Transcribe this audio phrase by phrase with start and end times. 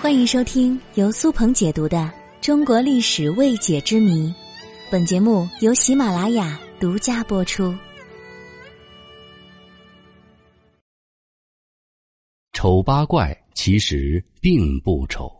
[0.00, 1.98] 欢迎收听由苏鹏解读的
[2.40, 4.28] 《中国历史未解之谜》，
[4.90, 7.76] 本节目由喜马拉雅独家播出。
[12.54, 15.30] 丑八怪其实并不丑。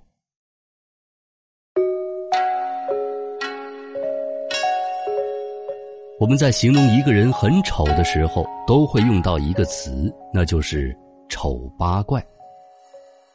[6.20, 10.94] 我们在形容一个人很丑的时候，都会用到一个词，那就是
[11.30, 12.22] “丑八怪”。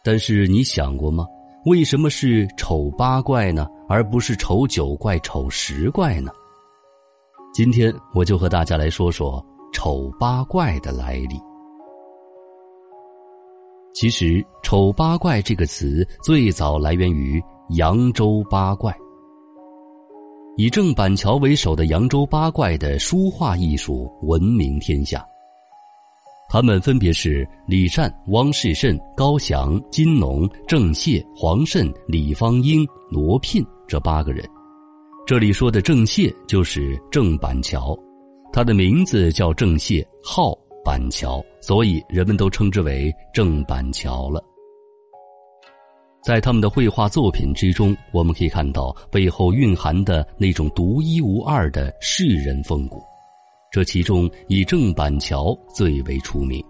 [0.06, 1.26] 但是你想过吗？
[1.66, 6.32] 为什么是丑八怪呢，而不是丑九怪、丑十怪呢？
[7.56, 9.44] 今天我就和大家来说说
[9.74, 11.42] 丑八怪的来历。
[13.96, 18.96] 其实“丑八怪”这个词最早来源于扬州八怪。
[20.56, 25.26] 以郑板桥为首的扬州八怪的书画艺术闻名天下。
[26.48, 34.48] 他们分别是李善、汪士慎、高翔、金农、郑燮、黄慎、李方英、罗聘这八个人。
[35.26, 37.98] 这里说的郑燮就是郑板桥，
[38.54, 44.42] 他的名字叫郑燮，号板桥，所以人们都称之为郑板桥了。
[46.24, 53.02] 在他们的绘画作品之中，我们可以看到背后蕴含的那种独一无二的世人风骨。
[53.76, 56.64] 这其中以郑板桥最为出名。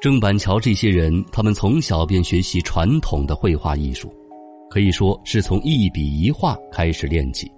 [0.00, 4.12] 郑板桥这些人，他们从小便学习传统的绘画艺术，
[4.68, 7.48] 可以说是从一笔一画开始练起。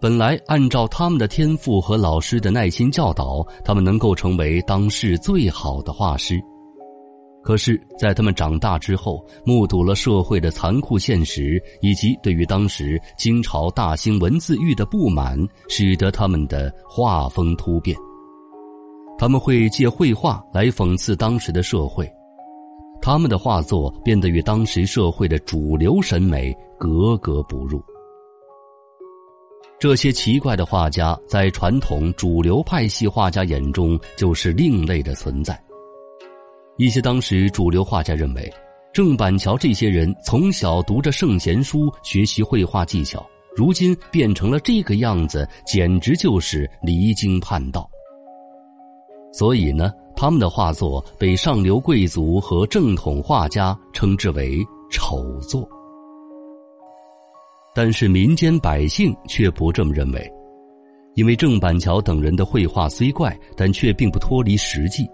[0.00, 6.42] 本来按照他们的天赋和老师的耐心教导，他们能够成为当世最好的画师。
[7.42, 17.96] 可是，在他们长大之后，目睹了社会的残酷现实，以及对于当时清朝大兴文字狱的不满，使得他们的画风突变。
[19.16, 22.06] 他们会借绘画来讽刺当时的社会，
[23.00, 27.82] 他们的画作变得与当时社会的主流审美格格不入。
[29.80, 35.58] 这些奇怪的画家，在传统主流派系画家眼中，就是另类的存在。
[36.78, 38.54] 一些当时主流画家认为，
[38.92, 47.90] 郑板桥这些人从小读着圣贤书，学习绘画技巧，如今变成了这个样子，简直就是离经叛道。
[49.32, 55.68] 所以呢，他们的画作被上流贵族和正统画家称之为丑作。
[57.74, 60.32] 但是民间百姓却不这么认为，
[61.16, 65.04] 因为郑板桥等人的绘画虽怪，但却并不脱离实际。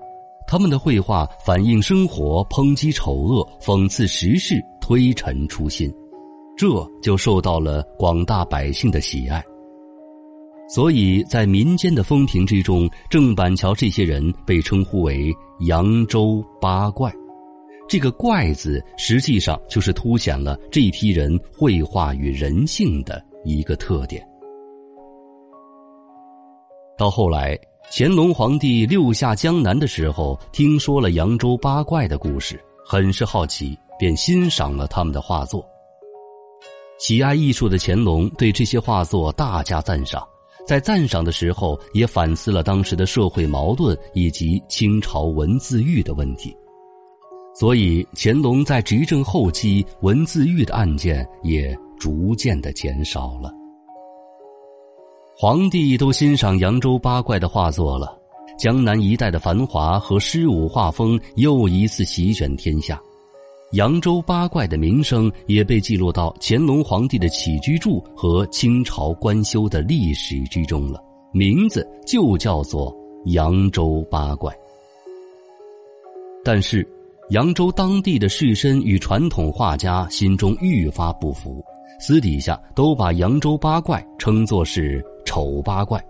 [0.47, 5.93] 他们的绘画反映生活，抨击丑恶，讽刺时事，推陈出新，
[6.56, 6.66] 这
[7.03, 9.43] 就受到了广大百姓的喜爱。
[10.69, 15.31] 所以在民间的风评之中，郑板桥这些人被称呼为
[15.66, 17.12] “扬州八怪”。
[17.87, 24.26] 这个“怪”字实际上就是凸显了这批人绘画与人性的一个特点。
[26.97, 27.59] 到后来。
[27.97, 35.65] 乾隆皇帝六下江南的时候，听说了扬州八怪的故事，很是好奇，便欣赏了他们的画作。
[36.99, 40.27] 喜爱艺术的乾隆对这些画作大加赞赏，
[40.66, 46.56] 在赞赏的时候也反思了当时的社会矛盾以及清朝文字狱的问题，
[47.55, 53.53] 所以乾隆在执政后期，文字狱的案件也逐渐的减少了。
[55.37, 58.17] 皇帝都欣赏扬州八怪的画作了，
[58.56, 63.03] 江南一带的繁华和诗舞画风又一次席卷天下，
[63.73, 71.03] 扬州八怪的名声也被记录到乾隆皇帝的起居注和清朝官修的历史之中了，
[71.33, 74.56] 名字就叫做扬州八怪。
[76.44, 76.89] 但是，
[77.31, 81.61] 扬州当地的士绅与传统画家心中愈发不服。
[82.00, 86.05] 私底下都把扬州八怪称作是丑八怪。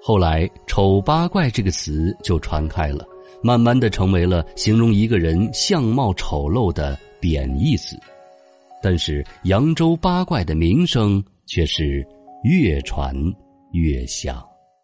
[0.00, 3.04] 后来“丑八怪”这个词就传开了，
[3.42, 7.96] 慢慢的成为了形容一个人相貌丑陋的贬义词。
[8.80, 12.06] 但是扬州八怪的名声却是
[12.44, 13.12] 越传
[13.72, 14.46] 越响。